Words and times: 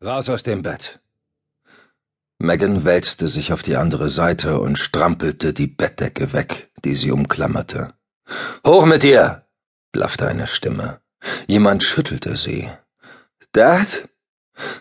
Raus 0.00 0.28
aus 0.28 0.44
dem 0.44 0.62
Bett. 0.62 1.00
Megan 2.38 2.84
wälzte 2.84 3.26
sich 3.26 3.52
auf 3.52 3.62
die 3.62 3.74
andere 3.74 4.08
Seite 4.08 4.60
und 4.60 4.78
strampelte 4.78 5.52
die 5.52 5.66
Bettdecke 5.66 6.32
weg, 6.32 6.70
die 6.84 6.94
sie 6.94 7.10
umklammerte. 7.10 7.94
Hoch 8.64 8.86
mit 8.86 9.02
dir! 9.02 9.48
blaffte 9.90 10.28
eine 10.28 10.46
Stimme. 10.46 11.00
Jemand 11.48 11.82
schüttelte 11.82 12.36
sie. 12.36 12.70
Dad? 13.50 14.08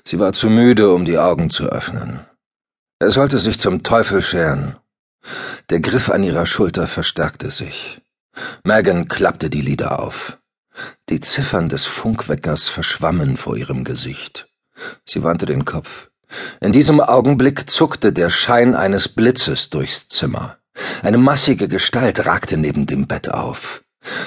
Sie 0.03 0.19
war 0.19 0.33
zu 0.33 0.51
müde, 0.51 0.93
um 0.93 1.03
die 1.03 1.18
Augen 1.18 1.49
zu 1.49 1.65
öffnen. 1.65 2.23
Er 2.99 3.09
sollte 3.09 3.39
sich 3.39 3.59
zum 3.59 3.81
Teufel 3.81 4.21
scheren. 4.21 4.77
Der 5.71 5.79
Griff 5.79 6.11
an 6.11 6.21
ihrer 6.21 6.45
Schulter 6.45 6.86
verstärkte 6.86 7.49
sich. 7.49 8.02
Megan 8.63 9.07
klappte 9.07 9.49
die 9.49 9.61
Lider 9.61 9.97
auf. 9.99 10.38
Die 11.09 11.21
Ziffern 11.21 11.70
des 11.70 11.88
Funkweckers 11.88 12.70
verschwammen 12.70 13.36
vor 13.36 13.57
ihrem 13.57 13.84
Gesicht. 13.84 14.47
Sie 15.05 15.23
wandte 15.23 15.45
den 15.45 15.65
Kopf. 15.65 16.09
In 16.59 16.71
diesem 16.71 16.99
Augenblick 16.99 17.70
zuckte 17.70 18.12
der 18.12 18.30
Schein 18.30 18.75
eines 18.75 19.07
Blitzes 19.07 19.70
durchs 19.70 20.07
Zimmer. 20.07 20.57
Eine 21.02 21.17
massige 21.17 21.67
Gestalt 21.67 22.25
ragte 22.25 22.57
neben 22.57 22.85
dem 22.85 23.07
Bett 23.07 23.29
auf. 23.29 23.84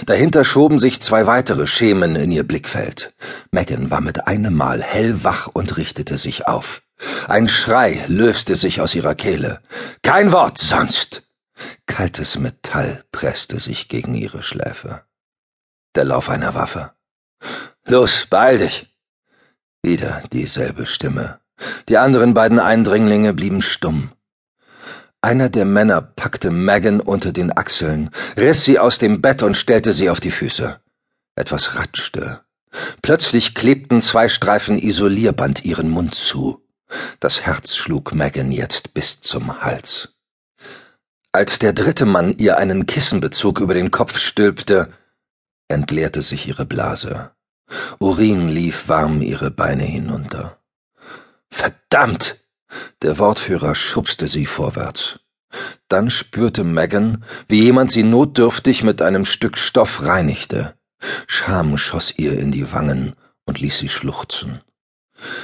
Dahinter 0.06 0.44
schoben 0.44 0.78
sich 0.78 1.00
zwei 1.00 1.26
weitere 1.26 1.66
Schemen 1.66 2.16
in 2.16 2.30
ihr 2.30 2.44
Blickfeld. 2.44 3.14
Megan 3.50 3.90
war 3.90 4.00
mit 4.00 4.26
einem 4.26 4.54
Mal 4.54 4.82
hellwach 4.82 5.46
und 5.46 5.76
richtete 5.76 6.18
sich 6.18 6.46
auf. 6.46 6.82
Ein 7.28 7.48
Schrei 7.48 8.04
löste 8.08 8.56
sich 8.56 8.80
aus 8.80 8.94
ihrer 8.94 9.14
Kehle. 9.14 9.60
Kein 10.02 10.32
Wort 10.32 10.58
sonst! 10.58 11.22
Kaltes 11.86 12.38
Metall 12.38 13.04
presste 13.12 13.60
sich 13.60 13.88
gegen 13.88 14.14
ihre 14.14 14.42
Schläfe. 14.42 15.02
Der 15.94 16.04
Lauf 16.04 16.28
einer 16.28 16.54
Waffe. 16.54 16.92
Los, 17.84 18.26
beeil 18.28 18.58
dich! 18.58 18.86
Wieder 19.82 20.22
dieselbe 20.32 20.86
Stimme. 20.86 21.40
Die 21.88 21.96
anderen 21.96 22.34
beiden 22.34 22.58
Eindringlinge 22.58 23.32
blieben 23.32 23.62
stumm. 23.62 24.12
Einer 25.22 25.48
der 25.48 25.64
Männer 25.64 26.00
packte 26.00 26.50
Megan 26.50 27.00
unter 27.00 27.32
den 27.32 27.54
Achseln, 27.56 28.10
riss 28.36 28.64
sie 28.64 28.78
aus 28.78 28.98
dem 28.98 29.20
Bett 29.20 29.42
und 29.42 29.56
stellte 29.56 29.92
sie 29.92 30.08
auf 30.08 30.20
die 30.20 30.30
Füße. 30.30 30.80
Etwas 31.34 31.74
ratschte. 31.74 32.40
Plötzlich 33.02 33.54
klebten 33.54 34.00
zwei 34.00 34.28
Streifen 34.28 34.78
Isolierband 34.78 35.64
ihren 35.64 35.90
Mund 35.90 36.14
zu. 36.14 36.62
Das 37.18 37.42
Herz 37.42 37.76
schlug 37.76 38.14
Megan 38.14 38.52
jetzt 38.52 38.94
bis 38.94 39.20
zum 39.20 39.62
Hals. 39.62 40.14
Als 41.32 41.58
der 41.58 41.72
dritte 41.72 42.06
Mann 42.06 42.34
ihr 42.38 42.56
einen 42.56 42.86
Kissenbezug 42.86 43.60
über 43.60 43.74
den 43.74 43.90
Kopf 43.90 44.18
stülpte, 44.18 44.90
entleerte 45.68 46.22
sich 46.22 46.48
ihre 46.48 46.66
Blase. 46.66 47.30
Urin 47.98 48.48
lief 48.48 48.88
warm 48.88 49.20
ihre 49.20 49.50
Beine 49.50 49.84
hinunter. 49.84 50.58
Verdammt! 51.50 52.36
Der 53.02 53.18
Wortführer 53.18 53.74
schubste 53.74 54.28
sie 54.28 54.46
vorwärts. 54.46 55.18
Dann 55.88 56.10
spürte 56.10 56.62
Megan, 56.62 57.24
wie 57.48 57.62
jemand 57.62 57.90
sie 57.90 58.04
notdürftig 58.04 58.84
mit 58.84 59.02
einem 59.02 59.24
Stück 59.24 59.58
Stoff 59.58 60.04
reinigte. 60.04 60.74
Scham 61.26 61.76
schoss 61.76 62.16
ihr 62.16 62.38
in 62.38 62.52
die 62.52 62.72
Wangen 62.72 63.16
und 63.44 63.58
ließ 63.58 63.78
sie 63.78 63.88
schluchzen. 63.88 64.60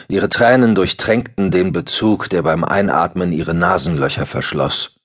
Ihre 0.08 0.28
Tränen 0.28 0.74
durchtränkten 0.74 1.50
den 1.50 1.72
Bezug, 1.72 2.30
der 2.30 2.42
beim 2.42 2.64
Einatmen 2.64 3.32
ihre 3.32 3.54
Nasenlöcher 3.54 4.26
verschloss. 4.26 5.00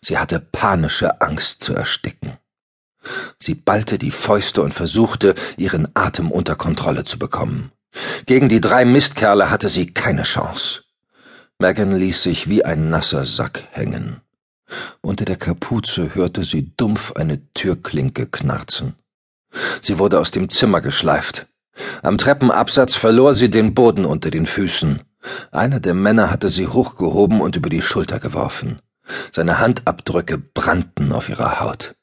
Sie 0.00 0.18
hatte 0.18 0.40
panische 0.40 1.20
Angst 1.20 1.62
zu 1.62 1.74
ersticken. 1.74 2.35
Sie 3.38 3.54
ballte 3.54 3.98
die 3.98 4.10
Fäuste 4.10 4.62
und 4.62 4.74
versuchte, 4.74 5.34
ihren 5.56 5.88
Atem 5.94 6.30
unter 6.30 6.56
Kontrolle 6.56 7.04
zu 7.04 7.18
bekommen. 7.18 7.72
Gegen 8.26 8.48
die 8.48 8.60
drei 8.60 8.84
Mistkerle 8.84 9.50
hatte 9.50 9.68
sie 9.68 9.86
keine 9.86 10.22
Chance. 10.22 10.82
Megan 11.58 11.96
ließ 11.96 12.22
sich 12.22 12.48
wie 12.48 12.64
ein 12.64 12.90
nasser 12.90 13.24
Sack 13.24 13.64
hängen. 13.70 14.20
Unter 15.00 15.24
der 15.24 15.36
Kapuze 15.36 16.14
hörte 16.14 16.44
sie 16.44 16.74
dumpf 16.76 17.12
eine 17.12 17.40
Türklinke 17.54 18.26
knarzen. 18.26 18.94
Sie 19.80 19.98
wurde 19.98 20.20
aus 20.20 20.30
dem 20.30 20.50
Zimmer 20.50 20.80
geschleift. 20.80 21.46
Am 22.02 22.18
Treppenabsatz 22.18 22.94
verlor 22.94 23.34
sie 23.34 23.50
den 23.50 23.74
Boden 23.74 24.04
unter 24.04 24.30
den 24.30 24.46
Füßen. 24.46 25.02
Einer 25.50 25.80
der 25.80 25.94
Männer 25.94 26.30
hatte 26.30 26.48
sie 26.48 26.66
hochgehoben 26.66 27.40
und 27.40 27.56
über 27.56 27.70
die 27.70 27.82
Schulter 27.82 28.18
geworfen. 28.18 28.80
Seine 29.32 29.58
Handabdrücke 29.58 30.38
brannten 30.38 31.12
auf 31.12 31.28
ihrer 31.28 31.60
Haut. 31.60 31.94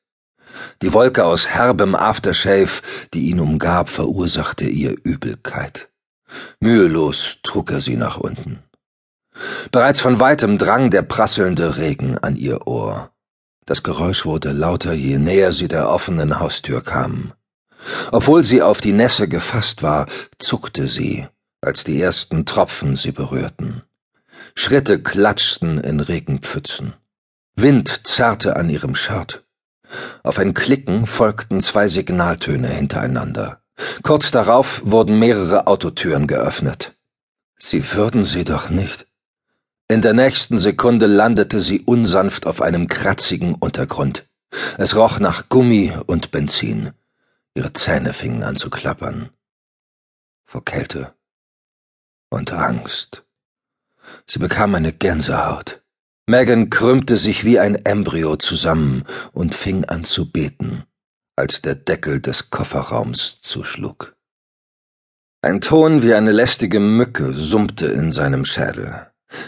Die 0.81 0.93
Wolke 0.93 1.25
aus 1.25 1.47
herbem 1.47 1.95
Aftershave, 1.95 2.81
die 3.13 3.29
ihn 3.29 3.39
umgab, 3.39 3.89
verursachte 3.89 4.65
ihr 4.65 4.95
Übelkeit. 5.03 5.89
Mühelos 6.59 7.37
trug 7.43 7.71
er 7.71 7.81
sie 7.81 7.95
nach 7.95 8.17
unten. 8.17 8.63
Bereits 9.71 10.01
von 10.01 10.19
weitem 10.19 10.57
drang 10.57 10.91
der 10.91 11.01
prasselnde 11.01 11.77
Regen 11.77 12.17
an 12.17 12.35
ihr 12.35 12.67
Ohr. 12.67 13.11
Das 13.65 13.81
Geräusch 13.81 14.25
wurde 14.25 14.51
lauter, 14.51 14.93
je 14.93 15.17
näher 15.17 15.53
sie 15.53 15.67
der 15.67 15.89
offenen 15.89 16.39
Haustür 16.39 16.81
kamen. 16.81 17.33
Obwohl 18.11 18.43
sie 18.43 18.61
auf 18.61 18.81
die 18.81 18.93
Nässe 18.93 19.27
gefasst 19.27 19.83
war, 19.83 20.05
zuckte 20.37 20.87
sie, 20.87 21.27
als 21.61 21.83
die 21.83 22.01
ersten 22.01 22.45
Tropfen 22.45 22.95
sie 22.95 23.11
berührten. 23.11 23.83
Schritte 24.55 25.01
klatschten 25.01 25.79
in 25.79 25.99
Regenpfützen. 25.99 26.93
Wind 27.55 28.05
zerrte 28.05 28.55
an 28.55 28.69
ihrem 28.69 28.95
Shirt. 28.95 29.43
Auf 30.23 30.39
ein 30.39 30.53
Klicken 30.53 31.05
folgten 31.05 31.61
zwei 31.61 31.87
Signaltöne 31.87 32.69
hintereinander. 32.69 33.61
Kurz 34.03 34.31
darauf 34.31 34.81
wurden 34.85 35.19
mehrere 35.19 35.67
Autotüren 35.67 36.27
geöffnet. 36.27 36.95
Sie 37.57 37.93
würden 37.93 38.23
sie 38.23 38.43
doch 38.43 38.69
nicht. 38.69 39.07
In 39.87 40.01
der 40.01 40.13
nächsten 40.13 40.57
Sekunde 40.57 41.05
landete 41.05 41.59
sie 41.59 41.81
unsanft 41.81 42.47
auf 42.47 42.61
einem 42.61 42.87
kratzigen 42.87 43.55
Untergrund. 43.55 44.27
Es 44.77 44.95
roch 44.95 45.19
nach 45.19 45.49
Gummi 45.49 45.93
und 46.05 46.31
Benzin. 46.31 46.93
Ihre 47.53 47.73
Zähne 47.73 48.13
fingen 48.13 48.43
an 48.43 48.55
zu 48.55 48.69
klappern. 48.69 49.29
Vor 50.45 50.63
Kälte 50.65 51.13
und 52.29 52.51
Angst. 52.51 53.23
Sie 54.25 54.39
bekam 54.39 54.75
eine 54.75 54.93
Gänsehaut. 54.93 55.82
Megan 56.25 56.69
krümmte 56.69 57.17
sich 57.17 57.43
wie 57.43 57.59
ein 57.59 57.75
Embryo 57.75 58.37
zusammen 58.37 59.03
und 59.33 59.53
fing 59.53 59.83
an 59.85 60.05
zu 60.05 60.31
beten, 60.31 60.83
als 61.35 61.61
der 61.61 61.75
Deckel 61.75 62.21
des 62.21 62.49
Kofferraums 62.49 63.41
zuschlug. 63.41 64.15
Ein 65.41 65.59
Ton 65.59 66.01
wie 66.01 66.13
eine 66.13 66.31
lästige 66.31 66.79
Mücke 66.79 67.33
summte 67.33 67.87
in 67.87 68.13
seinem 68.13 68.45
Schädel. 68.45 69.07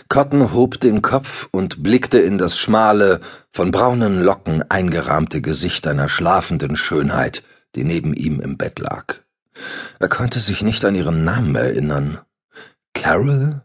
Cotton 0.10 0.52
hob 0.52 0.80
den 0.82 1.02
Kopf 1.02 1.48
und 1.52 1.82
blickte 1.82 2.20
in 2.20 2.38
das 2.38 2.58
schmale, 2.58 3.22
von 3.54 3.72
braunen 3.72 4.22
Locken 4.22 4.70
eingerahmte 4.70 5.42
Gesicht 5.42 5.88
einer 5.88 6.10
schlafenden 6.10 6.76
Schönheit, 6.76 7.44
die 7.76 7.86
neben 7.86 8.14
ihm 8.14 8.42
im 8.42 8.58
Bett 8.58 8.80
lag. 8.80 9.20
Er 10.00 10.10
konnte 10.10 10.42
sich 10.42 10.62
nicht 10.62 10.84
an 10.84 10.96
ihren 10.96 11.24
Namen 11.24 11.56
erinnern. 11.56 12.20
Carol? 12.94 13.62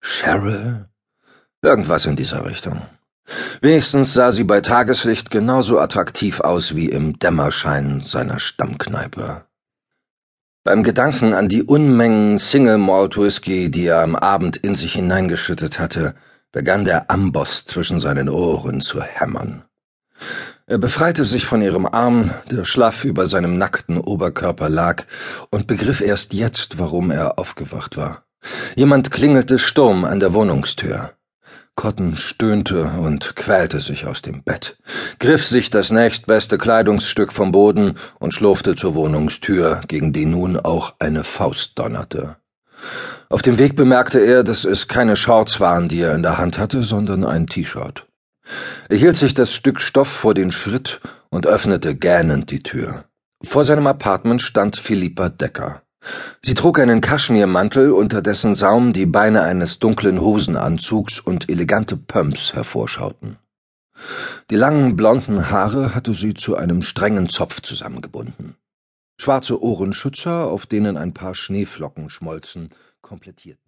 Cheryl? 0.00 0.89
Irgendwas 1.62 2.06
in 2.06 2.16
dieser 2.16 2.46
Richtung. 2.46 2.82
Wenigstens 3.60 4.14
sah 4.14 4.32
sie 4.32 4.44
bei 4.44 4.60
Tageslicht 4.60 5.30
genauso 5.30 5.78
attraktiv 5.78 6.40
aus 6.40 6.74
wie 6.74 6.88
im 6.88 7.18
Dämmerschein 7.18 8.00
seiner 8.04 8.38
Stammkneipe. 8.38 9.44
Beim 10.64 10.82
Gedanken 10.82 11.34
an 11.34 11.48
die 11.48 11.62
Unmengen 11.62 12.38
Single 12.38 12.78
Malt 12.78 13.16
Whisky, 13.16 13.70
die 13.70 13.86
er 13.86 14.02
am 14.02 14.16
Abend 14.16 14.56
in 14.56 14.74
sich 14.74 14.94
hineingeschüttet 14.94 15.78
hatte, 15.78 16.14
begann 16.50 16.84
der 16.84 17.10
Amboss 17.10 17.66
zwischen 17.66 18.00
seinen 18.00 18.28
Ohren 18.28 18.80
zu 18.80 19.02
hämmern. 19.02 19.64
Er 20.66 20.78
befreite 20.78 21.24
sich 21.24 21.46
von 21.46 21.62
ihrem 21.62 21.86
Arm, 21.86 22.30
der 22.50 22.64
schlaff 22.64 23.04
über 23.04 23.26
seinem 23.26 23.58
nackten 23.58 23.98
Oberkörper 23.98 24.68
lag, 24.68 25.04
und 25.50 25.66
begriff 25.66 26.00
erst 26.00 26.32
jetzt, 26.32 26.78
warum 26.78 27.10
er 27.10 27.38
aufgewacht 27.38 27.96
war. 27.96 28.24
Jemand 28.76 29.10
klingelte 29.10 29.58
Sturm 29.58 30.04
an 30.04 30.20
der 30.20 30.32
Wohnungstür. 30.32 31.12
Cotton 31.76 32.16
stöhnte 32.16 32.84
und 32.98 33.36
quälte 33.36 33.80
sich 33.80 34.06
aus 34.06 34.22
dem 34.22 34.42
Bett, 34.42 34.76
griff 35.18 35.46
sich 35.46 35.70
das 35.70 35.90
nächstbeste 35.90 36.58
Kleidungsstück 36.58 37.32
vom 37.32 37.52
Boden 37.52 37.96
und 38.18 38.34
schlurfte 38.34 38.74
zur 38.74 38.94
Wohnungstür, 38.94 39.80
gegen 39.88 40.12
die 40.12 40.26
nun 40.26 40.58
auch 40.58 40.94
eine 40.98 41.24
Faust 41.24 41.78
donnerte. 41.78 42.36
Auf 43.28 43.42
dem 43.42 43.58
Weg 43.58 43.76
bemerkte 43.76 44.18
er, 44.18 44.42
dass 44.42 44.64
es 44.64 44.88
keine 44.88 45.16
Shorts 45.16 45.60
waren, 45.60 45.88
die 45.88 46.00
er 46.00 46.14
in 46.14 46.22
der 46.22 46.38
Hand 46.38 46.58
hatte, 46.58 46.82
sondern 46.82 47.24
ein 47.24 47.46
T-Shirt. 47.46 48.06
Er 48.88 48.96
hielt 48.96 49.16
sich 49.16 49.34
das 49.34 49.54
Stück 49.54 49.80
Stoff 49.80 50.08
vor 50.08 50.34
den 50.34 50.50
Schritt 50.50 51.00
und 51.30 51.46
öffnete 51.46 51.94
gähnend 51.94 52.50
die 52.50 52.62
Tür. 52.62 53.04
Vor 53.42 53.64
seinem 53.64 53.86
Apartment 53.86 54.42
stand 54.42 54.76
Philippa 54.76 55.28
Decker. 55.28 55.82
Sie 56.42 56.54
trug 56.54 56.78
einen 56.78 57.00
Kaschmirmantel, 57.00 57.92
unter 57.92 58.22
dessen 58.22 58.54
Saum 58.54 58.92
die 58.92 59.06
Beine 59.06 59.42
eines 59.42 59.78
dunklen 59.78 60.20
Hosenanzugs 60.20 61.20
und 61.20 61.50
elegante 61.50 61.96
Pumps 61.96 62.54
hervorschauten. 62.54 63.38
Die 64.50 64.56
langen 64.56 64.96
blonden 64.96 65.50
Haare 65.50 65.94
hatte 65.94 66.14
sie 66.14 66.34
zu 66.34 66.56
einem 66.56 66.82
strengen 66.82 67.28
Zopf 67.28 67.60
zusammengebunden. 67.60 68.56
Schwarze 69.18 69.62
Ohrenschützer, 69.62 70.46
auf 70.46 70.64
denen 70.64 70.96
ein 70.96 71.12
paar 71.12 71.34
Schneeflocken 71.34 72.08
schmolzen, 72.08 72.70
komplettierten 73.02 73.58